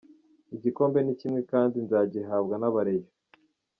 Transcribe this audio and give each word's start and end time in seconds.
Igikombe 0.55 0.99
ni 1.03 1.13
kimwe 1.19 1.39
kandi 1.51 1.75
nzagihabwa 1.85 2.55
n'abarayons. 2.57 3.15